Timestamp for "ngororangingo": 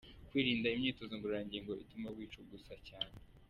1.15-1.71